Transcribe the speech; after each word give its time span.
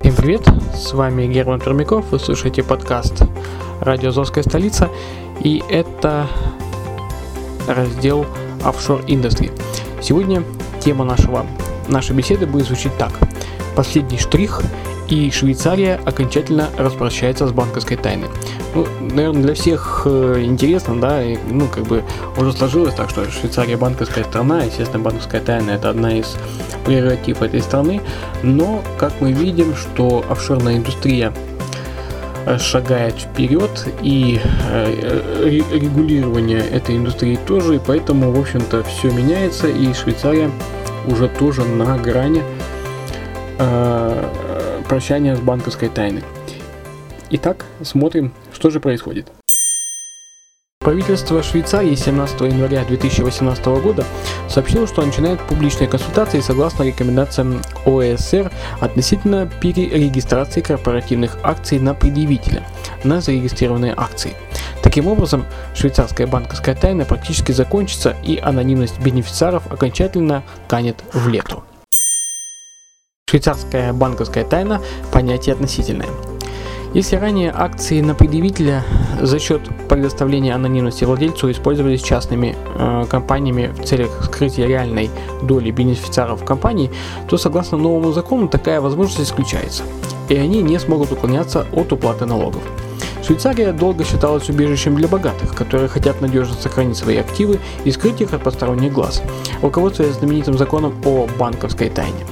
Всем 0.01 0.15
привет, 0.17 0.47
с 0.73 0.93
вами 0.93 1.27
Герман 1.27 1.59
Пермяков, 1.61 2.05
вы 2.13 2.21
слушаете 2.21 2.63
подкаст 2.63 3.25
«Радио 3.81 4.11
Азовская 4.11 4.45
столица» 4.45 4.89
и 5.43 5.63
это 5.69 6.27
раздел 7.67 8.27
Industry. 8.61 9.51
Сегодня 10.01 10.43
тема 10.81 11.05
нашего, 11.05 11.47
нашей 11.89 12.17
беседы 12.17 12.47
будет 12.47 12.67
звучить 12.67 12.97
так. 12.99 13.13
Последний 13.77 14.19
штрих 14.19 14.63
и 15.09 15.31
Швейцария 15.31 16.01
окончательно 16.05 16.69
распрощается 16.79 17.47
с 17.47 17.53
банковской 17.53 17.97
тайной. 17.97 18.29
Ну, 18.75 18.87
наверное, 19.01 19.43
для 19.43 19.55
всех 19.55 20.03
э, 20.07 20.43
интересно, 20.43 21.01
да, 21.01 21.23
и, 21.23 21.37
ну, 21.51 21.67
как 21.69 21.85
бы 21.85 22.03
уже 22.37 22.53
сложилось 22.53 22.95
так, 22.95 23.11
что 23.11 23.31
Швейцария 23.31 23.77
банковская 23.77 24.25
страна, 24.25 24.63
естественно, 24.63 25.03
банковская 25.03 25.41
тайна 25.41 25.73
это 25.73 25.91
одна 25.91 26.19
из 26.19 26.37
прерогатив 26.85 27.43
этой 27.43 27.61
страны, 27.61 28.01
но, 28.43 28.83
как 28.99 29.13
мы 29.21 29.33
видим, 29.33 29.77
что 29.77 30.25
офшорная 30.29 30.79
индустрия 30.79 31.33
шагает 32.59 33.15
вперед 33.15 33.89
и 34.03 34.41
э, 34.71 35.45
ре- 35.45 35.79
регулирование 35.79 36.61
этой 36.61 36.97
индустрии 36.97 37.39
тоже, 37.47 37.77
и 37.77 37.81
поэтому, 37.85 38.31
в 38.33 38.39
общем-то, 38.39 38.83
все 38.83 39.11
меняется, 39.11 39.69
и 39.69 39.93
Швейцария 39.93 40.51
уже 41.07 41.29
тоже 41.29 41.65
на 41.65 41.99
грани 41.99 42.43
э, 43.59 44.31
прощания 44.89 45.37
с 45.37 45.41
банковской 45.41 45.89
тайной. 45.89 46.23
Итак, 47.31 47.65
смотрим, 47.83 48.33
что 48.53 48.71
же 48.71 48.81
происходит. 48.81 49.27
Правительство 50.85 51.43
Швейцарии 51.43 51.95
17 51.95 52.43
января 52.43 52.85
2018 52.85 53.65
года 53.83 54.05
сообщило, 54.51 54.87
что 54.87 55.01
начинает 55.01 55.41
публичные 55.41 55.89
консультации 55.89 56.41
согласно 56.41 56.83
рекомендациям 56.83 57.63
ОСР 57.87 58.53
относительно 58.81 59.51
перерегистрации 59.63 60.61
корпоративных 60.61 61.39
акций 61.43 61.79
на 61.79 61.95
предъявителя 61.95 62.69
на 63.03 63.23
зарегистрированные 63.23 63.95
акции. 63.97 64.35
Таким 64.83 65.07
образом, 65.07 65.47
швейцарская 65.75 66.27
банковская 66.27 66.75
тайна 66.75 67.07
практически 67.07 67.53
закончится 67.53 68.15
и 68.23 68.37
анонимность 68.37 69.01
бенефициаров 69.01 69.73
окончательно 69.73 70.43
канет 70.69 71.03
в 71.15 71.29
лету. 71.29 71.65
Швейцарская 73.31 73.95
банковская 73.95 74.45
тайна– 74.45 74.83
понятие 75.13 75.55
относительное. 75.55 76.34
Если 76.95 77.17
ранее 77.17 77.51
акции 77.51 78.01
на 78.01 78.15
предъявителя 78.15 78.85
за 79.21 79.41
счет 79.41 79.63
предоставления 79.89 80.55
анонимности 80.55 81.03
владельцу 81.03 81.51
использовались 81.51 82.01
частными 82.01 82.55
э, 82.77 83.07
компаниями 83.11 83.75
в 83.77 83.85
целях 83.85 84.25
скрытия 84.25 84.69
реальной 84.69 85.11
доли 85.43 85.73
бенефициаров 85.73 86.45
компании, 86.45 86.93
то 87.29 87.37
согласно 87.37 87.79
новому 87.79 88.13
закону 88.13 88.47
такая 88.47 88.81
возможность 88.81 89.29
исключается, 89.29 89.83
и 90.29 90.37
они 90.37 90.63
не 90.63 90.79
смогут 90.79 91.11
уклоняться 91.11 91.67
от 91.73 91.93
уплаты 91.93 92.27
налогов. 92.27 92.63
Швейцария 93.27 93.73
долго 93.73 94.05
считалась 94.05 94.49
убежищем 94.49 94.95
для 94.95 95.09
богатых, 95.09 95.53
которые 95.57 95.89
хотят 95.89 96.21
надежно 96.21 96.55
сохранить 96.55 96.97
свои 96.97 97.17
активы 97.17 97.59
и 97.85 97.91
скрыть 97.91 98.21
их 98.21 98.33
от 98.35 98.45
посторонних 98.45 98.93
глаз, 98.93 99.21
руководствуясь 99.63 100.15
знаменитым 100.15 100.57
законом 100.57 100.95
о 101.05 101.27
банковской 101.41 101.91
тайне. 101.91 102.25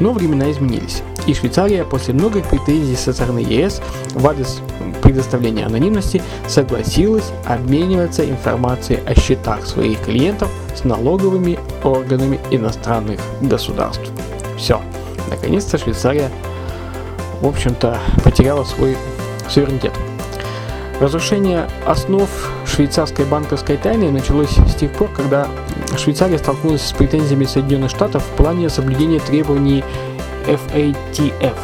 Но 0.00 0.12
времена 0.12 0.50
изменились, 0.50 1.02
и 1.30 1.34
Швейцария 1.34 1.84
после 1.84 2.12
многих 2.12 2.44
претензий 2.46 2.96
со 2.96 3.12
стороны 3.12 3.38
ЕС 3.38 3.80
в 4.14 4.26
адрес 4.26 4.60
предоставления 5.00 5.64
анонимности 5.64 6.20
согласилась 6.48 7.30
обмениваться 7.46 8.28
информацией 8.28 8.98
о 9.06 9.14
счетах 9.14 9.64
своих 9.64 10.00
клиентов 10.00 10.50
с 10.74 10.82
налоговыми 10.82 11.58
органами 11.84 12.40
иностранных 12.50 13.20
государств. 13.40 14.10
Все, 14.56 14.80
наконец-то 15.28 15.78
Швейцария, 15.78 16.30
в 17.40 17.46
общем-то, 17.46 17.98
потеряла 18.24 18.64
свой 18.64 18.96
суверенитет. 19.48 19.92
Разрушение 21.00 21.66
основ 21.86 22.28
швейцарской 22.66 23.24
банковской 23.24 23.76
тайны 23.76 24.10
началось 24.10 24.50
с 24.50 24.74
тех 24.74 24.92
пор, 24.92 25.08
когда 25.16 25.48
Швейцария 25.96 26.38
столкнулась 26.38 26.82
с 26.82 26.92
претензиями 26.92 27.44
Соединенных 27.44 27.90
Штатов 27.90 28.22
в 28.22 28.36
плане 28.36 28.68
соблюдения 28.68 29.18
требований 29.18 29.82
FATF 30.46 31.56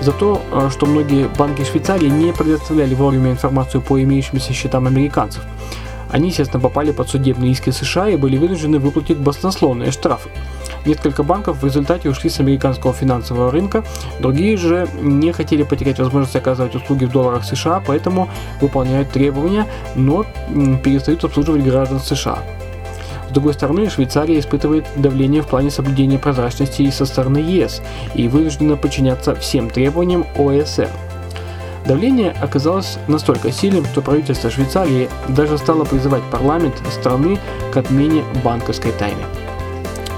за 0.00 0.12
то, 0.12 0.42
э, 0.52 0.68
что 0.70 0.86
многие 0.86 1.28
банки 1.28 1.64
Швейцарии 1.64 2.08
не 2.08 2.32
предоставляли 2.32 2.94
вовремя 2.94 3.30
информацию 3.30 3.80
по 3.80 4.02
имеющимся 4.02 4.52
счетам 4.52 4.86
американцев. 4.86 5.42
Они, 6.10 6.28
естественно, 6.28 6.60
попали 6.60 6.92
под 6.92 7.08
судебные 7.08 7.52
иски 7.52 7.70
США 7.70 8.08
и 8.08 8.16
были 8.16 8.36
вынуждены 8.36 8.78
выплатить 8.78 9.18
баснословные 9.18 9.90
штрафы. 9.90 10.30
Несколько 10.84 11.24
банков 11.24 11.62
в 11.62 11.64
результате 11.64 12.08
ушли 12.08 12.30
с 12.30 12.38
американского 12.38 12.92
финансового 12.92 13.50
рынка, 13.50 13.84
другие 14.20 14.56
же 14.56 14.88
не 15.00 15.32
хотели 15.32 15.64
потерять 15.64 15.98
возможность 15.98 16.36
оказывать 16.36 16.76
услуги 16.76 17.06
в 17.06 17.10
долларах 17.10 17.44
США, 17.44 17.82
поэтому 17.84 18.28
выполняют 18.60 19.10
требования, 19.10 19.66
но 19.96 20.24
перестают 20.84 21.24
обслуживать 21.24 21.64
граждан 21.64 21.98
США. 21.98 22.38
С 23.28 23.32
другой 23.32 23.54
стороны, 23.54 23.90
Швейцария 23.90 24.38
испытывает 24.38 24.86
давление 24.96 25.42
в 25.42 25.46
плане 25.46 25.70
соблюдения 25.70 26.18
прозрачности 26.18 26.88
со 26.90 27.06
стороны 27.06 27.38
ЕС 27.38 27.82
и 28.14 28.28
вынуждена 28.28 28.76
подчиняться 28.76 29.34
всем 29.34 29.68
требованиям 29.68 30.26
ОСР. 30.36 30.88
Давление 31.86 32.34
оказалось 32.40 32.98
настолько 33.06 33.52
сильным, 33.52 33.84
что 33.84 34.02
правительство 34.02 34.50
Швейцарии 34.50 35.08
даже 35.28 35.56
стало 35.56 35.84
призывать 35.84 36.22
парламент 36.32 36.74
страны 36.90 37.38
к 37.72 37.76
отмене 37.76 38.24
банковской 38.42 38.90
тайны. 38.92 39.22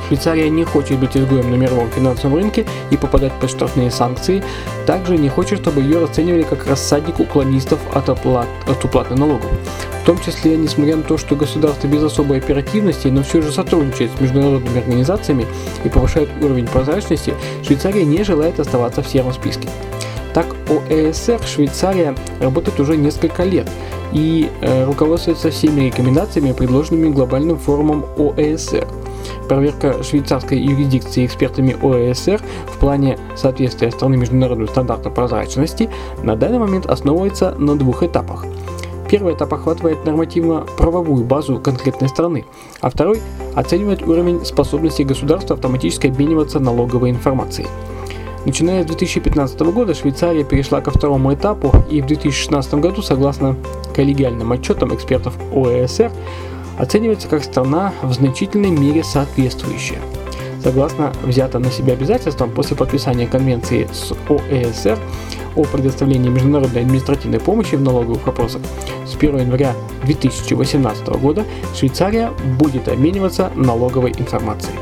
Швейцария 0.08 0.48
не 0.48 0.64
хочет 0.64 0.98
быть 0.98 1.14
изгоем 1.14 1.50
на 1.50 1.56
мировом 1.56 1.90
финансовом 1.90 2.36
рынке 2.36 2.64
и 2.90 2.96
попадать 2.96 3.32
под 3.34 3.50
штрафные 3.50 3.90
санкции, 3.90 4.42
также 4.86 5.18
не 5.18 5.28
хочет, 5.28 5.60
чтобы 5.60 5.82
ее 5.82 6.00
расценивали 6.00 6.44
как 6.44 6.66
рассадник 6.66 7.20
уклонистов 7.20 7.78
от, 7.94 8.08
оплат, 8.08 8.48
от 8.66 8.82
уплаты 8.82 9.14
налогов. 9.14 9.50
Том 10.08 10.18
числе, 10.20 10.56
несмотря 10.56 10.96
на 10.96 11.02
то, 11.02 11.18
что 11.18 11.36
государство 11.36 11.86
без 11.86 12.02
особой 12.02 12.38
оперативности, 12.38 13.08
но 13.08 13.22
все 13.22 13.42
же 13.42 13.52
сотрудничает 13.52 14.10
с 14.16 14.20
международными 14.22 14.78
организациями 14.78 15.44
и 15.84 15.90
повышает 15.90 16.30
уровень 16.40 16.66
прозрачности, 16.66 17.34
Швейцария 17.62 18.06
не 18.06 18.24
желает 18.24 18.58
оставаться 18.58 19.02
в 19.02 19.06
сером 19.06 19.34
списке. 19.34 19.68
Так, 20.32 20.46
ОЭСР 20.70 21.42
Швейцария 21.46 22.14
работает 22.40 22.80
уже 22.80 22.96
несколько 22.96 23.44
лет 23.44 23.68
и 24.14 24.48
э, 24.62 24.86
руководствуется 24.86 25.50
всеми 25.50 25.82
рекомендациями, 25.82 26.52
предложенными 26.52 27.10
глобальным 27.10 27.58
форумом 27.58 28.06
ОЭСР. 28.16 28.88
Проверка 29.46 30.02
швейцарской 30.02 30.58
юрисдикции 30.58 31.26
экспертами 31.26 31.76
ОЭСР 31.82 32.40
в 32.66 32.78
плане 32.78 33.18
соответствия 33.36 33.90
страны 33.90 34.16
международным 34.16 34.68
стандартам 34.68 35.12
прозрачности 35.12 35.90
на 36.22 36.34
данный 36.34 36.60
момент 36.60 36.86
основывается 36.86 37.54
на 37.58 37.76
двух 37.76 38.02
этапах. 38.02 38.46
Первый 39.08 39.34
этап 39.34 39.54
охватывает 39.54 40.04
нормативно-правовую 40.04 41.24
базу 41.24 41.58
конкретной 41.58 42.10
страны, 42.10 42.44
а 42.80 42.90
второй 42.90 43.20
оценивает 43.54 44.02
уровень 44.02 44.44
способности 44.44 45.02
государства 45.02 45.56
автоматически 45.56 46.08
обмениваться 46.08 46.60
налоговой 46.60 47.10
информацией. 47.10 47.68
Начиная 48.44 48.82
с 48.82 48.86
2015 48.86 49.60
года 49.60 49.94
Швейцария 49.94 50.44
перешла 50.44 50.80
ко 50.80 50.90
второму 50.90 51.32
этапу 51.32 51.72
и 51.90 52.02
в 52.02 52.06
2016 52.06 52.74
году, 52.74 53.02
согласно 53.02 53.56
коллегиальным 53.94 54.52
отчетам 54.52 54.94
экспертов 54.94 55.34
ОЭСР, 55.54 56.12
оценивается 56.78 57.28
как 57.28 57.44
страна 57.44 57.92
в 58.02 58.12
значительной 58.12 58.70
мере 58.70 59.02
соответствующая. 59.02 59.98
Согласно 60.62 61.12
взятым 61.24 61.62
на 61.62 61.70
себя 61.70 61.94
обязательствам 61.94 62.50
после 62.50 62.76
подписания 62.76 63.26
конвенции 63.26 63.88
с 63.92 64.12
ОЭСР 64.28 64.98
о 65.58 65.64
предоставлении 65.64 66.30
международной 66.30 66.82
административной 66.82 67.40
помощи 67.40 67.74
в 67.74 67.82
налоговых 67.82 68.24
вопросах, 68.26 68.62
с 69.04 69.16
1 69.16 69.38
января 69.40 69.74
2018 70.04 71.08
года 71.20 71.44
Швейцария 71.74 72.30
будет 72.58 72.88
обмениваться 72.88 73.50
налоговой 73.56 74.12
информацией. 74.12 74.78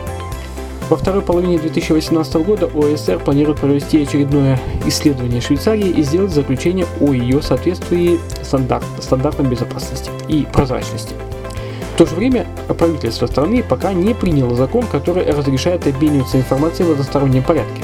Во 0.91 0.97
второй 0.97 1.23
половине 1.23 1.59
2018 1.59 2.35
года 2.47 2.67
ОСР 2.67 3.19
планирует 3.19 3.59
провести 3.59 4.03
очередное 4.03 4.61
исследование 4.85 5.41
Швейцарии 5.41 5.89
и 5.89 6.03
сделать 6.03 6.31
заключение 6.31 6.87
о 7.01 7.13
ее 7.13 7.43
соответствии 7.43 8.21
стандарт, 8.43 8.85
стандартам 9.01 9.49
безопасности 9.49 10.11
и 10.29 10.47
прозрачности. 10.53 11.15
В 11.95 11.99
то 11.99 12.07
же 12.07 12.15
время 12.15 12.47
правительство 12.79 13.27
страны 13.27 13.65
пока 13.67 13.95
не 13.95 14.13
приняло 14.13 14.55
закон, 14.55 14.85
который 14.87 15.25
разрешает 15.25 15.87
обмениваться 15.87 16.37
информацией 16.37 16.89
в 16.89 16.93
одностороннем 16.93 17.43
порядке. 17.43 17.83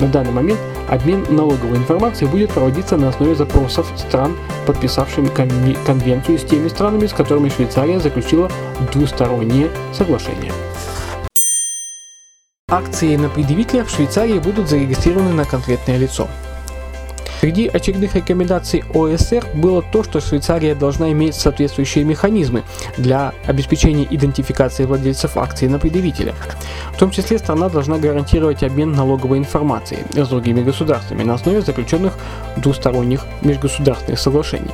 На 0.00 0.08
данный 0.08 0.32
момент 0.32 0.60
Обмен 0.88 1.24
налоговой 1.30 1.78
информацией 1.78 2.30
будет 2.30 2.50
проводиться 2.50 2.96
на 2.96 3.08
основе 3.08 3.34
запросов 3.34 3.90
стран, 3.96 4.36
подписавшими 4.66 5.28
конве- 5.28 5.78
конвенцию 5.86 6.38
с 6.38 6.44
теми 6.44 6.68
странами, 6.68 7.06
с 7.06 7.12
которыми 7.12 7.48
Швейцария 7.48 7.98
заключила 8.00 8.50
двусторонние 8.92 9.70
соглашения. 9.92 10.52
Акции 12.68 13.16
на 13.16 13.28
предъявителя 13.28 13.84
в 13.84 13.90
Швейцарии 13.90 14.38
будут 14.38 14.68
зарегистрированы 14.68 15.32
на 15.32 15.44
конкретное 15.44 15.96
лицо. 15.96 16.28
Среди 17.44 17.68
очередных 17.68 18.14
рекомендаций 18.14 18.82
ОСР 18.94 19.44
было 19.52 19.82
то, 19.82 20.02
что 20.02 20.18
Швейцария 20.18 20.74
должна 20.74 21.12
иметь 21.12 21.34
соответствующие 21.34 22.02
механизмы 22.02 22.62
для 22.96 23.34
обеспечения 23.44 24.06
идентификации 24.10 24.86
владельцев 24.86 25.36
акций 25.36 25.68
на 25.68 25.78
предъявителя. 25.78 26.34
В 26.94 26.96
том 26.96 27.10
числе 27.10 27.36
страна 27.36 27.68
должна 27.68 27.98
гарантировать 27.98 28.62
обмен 28.62 28.92
налоговой 28.92 29.36
информацией 29.36 30.04
с 30.14 30.26
другими 30.26 30.62
государствами 30.62 31.22
на 31.22 31.34
основе 31.34 31.60
заключенных 31.60 32.16
двусторонних 32.56 33.26
межгосударственных 33.42 34.18
соглашений. 34.18 34.70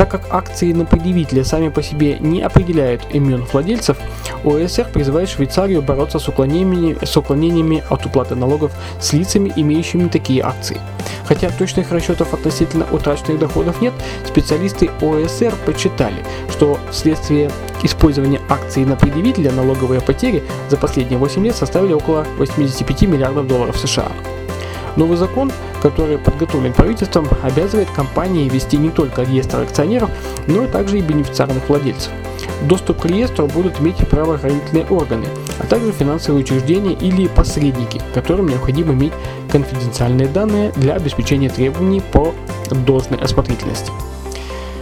Так 0.00 0.12
как 0.12 0.22
акции 0.30 0.72
на 0.72 0.86
предъявителя 0.86 1.44
сами 1.44 1.68
по 1.68 1.82
себе 1.82 2.18
не 2.20 2.40
определяют 2.40 3.02
имен 3.12 3.44
владельцев, 3.52 3.98
ОСР 4.44 4.86
призывает 4.90 5.28
Швейцарию 5.28 5.82
бороться 5.82 6.18
с 6.18 6.26
уклонениями, 6.26 6.96
с 7.04 7.14
уклонениями 7.18 7.84
от 7.90 8.06
уплаты 8.06 8.34
налогов 8.34 8.72
с 8.98 9.12
лицами, 9.12 9.52
имеющими 9.54 10.08
такие 10.08 10.42
акции. 10.42 10.80
Хотя 11.26 11.50
точных 11.50 11.92
расчетов 11.92 12.32
относительно 12.32 12.86
утраченных 12.90 13.38
доходов 13.38 13.82
нет, 13.82 13.92
специалисты 14.26 14.90
ОСР 15.02 15.54
подсчитали, 15.66 16.24
что 16.48 16.78
вследствие 16.90 17.50
использования 17.82 18.40
акций 18.48 18.86
на 18.86 18.96
предъявителя 18.96 19.52
налоговые 19.52 20.00
потери 20.00 20.42
за 20.70 20.78
последние 20.78 21.18
8 21.18 21.44
лет 21.44 21.56
составили 21.56 21.92
около 21.92 22.26
85 22.38 23.02
миллиардов 23.02 23.46
долларов 23.46 23.76
США. 23.76 24.10
Новый 24.96 25.16
закон, 25.16 25.50
который 25.82 26.18
подготовлен 26.18 26.72
правительством, 26.72 27.26
обязывает 27.42 27.90
компании 27.90 28.48
вести 28.48 28.76
не 28.76 28.90
только 28.90 29.22
реестр 29.22 29.60
акционеров, 29.60 30.10
но 30.46 30.64
и 30.64 30.68
также 30.68 30.98
и 30.98 31.02
бенефициарных 31.02 31.68
владельцев. 31.68 32.12
Доступ 32.62 33.00
к 33.00 33.04
реестру 33.06 33.46
будут 33.46 33.80
иметь 33.80 33.96
правоохранительные 34.08 34.86
органы, 34.86 35.26
а 35.58 35.66
также 35.66 35.92
финансовые 35.92 36.42
учреждения 36.42 36.92
или 36.92 37.26
посредники, 37.28 38.00
которым 38.14 38.48
необходимо 38.48 38.92
иметь 38.92 39.12
конфиденциальные 39.50 40.28
данные 40.28 40.72
для 40.76 40.94
обеспечения 40.94 41.48
требований 41.48 42.02
по 42.12 42.34
должной 42.70 43.18
осмотрительности. 43.18 43.90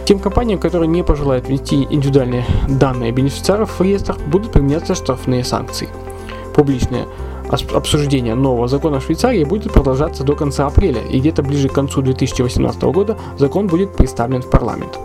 Тем 0.05 0.19
компаниям, 0.19 0.59
которые 0.59 0.87
не 0.87 1.03
пожелают 1.03 1.47
внести 1.47 1.87
индивидуальные 1.89 2.43
данные 2.67 3.11
бенефициаров 3.11 3.79
в 3.79 3.83
реестр, 3.83 4.17
будут 4.27 4.51
применяться 4.51 4.95
штрафные 4.95 5.43
санкции. 5.43 5.87
Публичное 6.59 7.07
обсуждение 7.73 8.35
нового 8.35 8.67
закона 8.67 8.99
в 8.99 9.05
Швейцарии 9.05 9.45
будет 9.45 9.71
продолжаться 9.71 10.25
до 10.25 10.35
конца 10.35 10.67
апреля, 10.67 10.99
и 11.09 11.17
где-то 11.17 11.41
ближе 11.41 11.69
к 11.69 11.73
концу 11.73 12.01
2018 12.01 12.81
года 12.83 13.17
закон 13.37 13.67
будет 13.67 13.93
представлен 13.93 14.41
в 14.41 14.49
парламент. 14.49 14.99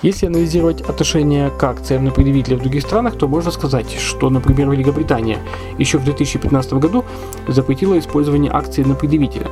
Если 0.00 0.24
анализировать 0.24 0.80
отношение 0.80 1.50
к 1.50 1.62
акциям 1.62 2.06
на 2.06 2.12
предъявителя 2.12 2.56
в 2.56 2.60
других 2.60 2.80
странах, 2.80 3.18
то 3.18 3.28
можно 3.28 3.50
сказать, 3.50 3.90
что, 3.90 4.30
например, 4.30 4.70
Великобритания 4.70 5.36
еще 5.76 5.98
в 5.98 6.04
2015 6.04 6.72
году 6.72 7.04
запретила 7.46 7.98
использование 7.98 8.50
акций 8.50 8.82
на 8.82 8.94
предъявителя. 8.94 9.48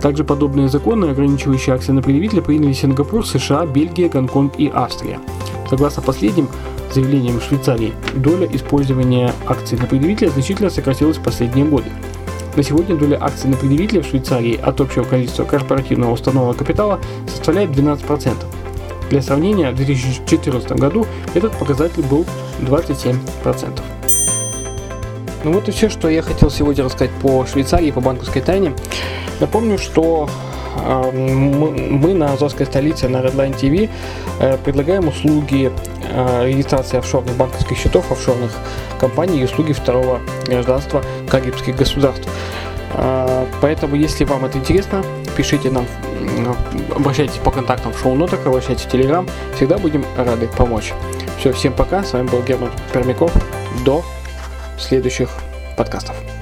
Также 0.00 0.24
подобные 0.24 0.70
законы, 0.70 1.04
ограничивающие 1.10 1.74
акции 1.74 1.92
на 1.92 2.00
предъявителя, 2.00 2.40
приняли 2.40 2.72
Сингапур, 2.72 3.26
США, 3.26 3.66
Бельгия, 3.66 4.08
Гонконг 4.08 4.54
и 4.56 4.72
Австрия. 4.74 5.20
Согласно 5.68 6.02
последним 6.02 6.48
заявлениям 6.94 7.40
Швейцарии, 7.40 7.92
доля 8.14 8.48
использования 8.52 9.32
акций 9.46 9.76
на 9.78 9.86
предъявителя 9.86 10.30
значительно 10.30 10.70
сократилась 10.70 11.18
в 11.18 11.22
последние 11.22 11.64
годы. 11.64 11.90
На 12.56 12.62
сегодня 12.62 12.96
доля 12.96 13.18
акций 13.20 13.50
на 13.50 13.56
предъявителя 13.56 14.02
в 14.02 14.06
Швейцарии 14.06 14.58
от 14.62 14.80
общего 14.80 15.02
количества 15.02 15.44
корпоративного 15.44 16.12
установленного 16.12 16.56
капитала 16.56 17.00
составляет 17.26 17.70
12%. 17.70 18.32
Для 19.10 19.22
сравнения, 19.22 19.70
в 19.70 19.76
2014 19.76 20.72
году 20.72 21.06
этот 21.34 21.52
показатель 21.58 22.02
был 22.02 22.24
27%. 22.60 23.80
Ну 25.42 25.52
вот 25.52 25.68
и 25.68 25.72
все, 25.72 25.90
что 25.90 26.08
я 26.08 26.22
хотел 26.22 26.50
сегодня 26.50 26.84
рассказать 26.84 27.10
по 27.20 27.44
Швейцарии, 27.44 27.90
по 27.90 28.00
банковской 28.00 28.40
тайне. 28.40 28.72
Напомню, 29.40 29.78
что 29.78 30.28
мы 30.76 32.14
на 32.14 32.32
Азовской 32.32 32.66
столице 32.66 33.08
на 33.08 33.18
Redline 33.18 33.58
TV 33.58 33.88
э, 34.40 34.56
предлагаем 34.58 35.08
услуги 35.08 35.72
э, 36.02 36.46
регистрации 36.46 36.98
офшорных 36.98 37.36
банковских 37.36 37.76
счетов, 37.76 38.10
офшорных 38.10 38.52
компаний 38.98 39.40
и 39.40 39.44
услуги 39.44 39.72
второго 39.72 40.20
гражданства 40.46 41.02
карибских 41.28 41.76
государств. 41.76 42.28
Э, 42.94 43.46
Поэтому, 43.60 43.96
если 43.96 44.24
вам 44.24 44.44
это 44.44 44.58
интересно, 44.58 45.02
пишите 45.36 45.70
нам, 45.70 45.86
обращайтесь 46.94 47.36
по 47.36 47.50
контактам 47.50 47.92
в 47.92 47.98
шоу-нотах, 47.98 48.46
обращайтесь 48.46 48.84
в 48.84 48.90
Телеграм. 48.90 49.26
Всегда 49.56 49.78
будем 49.78 50.04
рады 50.16 50.48
помочь. 50.48 50.92
Все, 51.38 51.52
всем 51.52 51.72
пока. 51.72 52.02
С 52.04 52.12
вами 52.12 52.28
был 52.28 52.42
Герман 52.42 52.70
Пермяков. 52.92 53.32
До 53.84 54.04
следующих 54.78 55.30
подкастов. 55.76 56.33